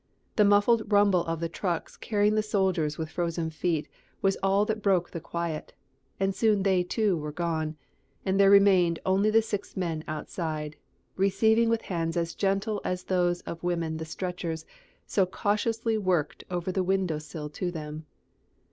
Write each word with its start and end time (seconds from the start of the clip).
The 0.35 0.43
muffled 0.45 0.91
rumble 0.91 1.23
of 1.27 1.39
the 1.39 1.47
trucks 1.47 1.95
carrying 1.95 2.33
the 2.33 2.41
soldiers 2.41 2.97
with 2.97 3.11
frozen 3.11 3.51
feet 3.51 3.87
was 4.19 4.35
all 4.41 4.65
that 4.65 4.81
broke 4.81 5.11
the 5.11 5.19
quiet, 5.21 5.73
and 6.19 6.33
soon 6.33 6.63
they, 6.63 6.81
too, 6.81 7.15
were 7.15 7.31
gone; 7.31 7.75
and 8.25 8.39
there 8.39 8.49
remained 8.49 8.97
only 9.05 9.29
the 9.29 9.43
six 9.43 9.77
men 9.77 10.03
outside, 10.07 10.75
receiving 11.17 11.69
with 11.69 11.83
hands 11.83 12.17
as 12.17 12.33
gentle 12.33 12.81
as 12.83 13.03
those 13.03 13.41
of 13.41 13.61
women 13.61 13.97
the 13.97 14.05
stretchers 14.05 14.65
so 15.05 15.27
cautiously 15.27 15.99
worked 15.99 16.45
over 16.49 16.71
the 16.71 16.81
window 16.83 17.19
sill 17.19 17.47
to 17.49 17.69
them. 17.69 18.07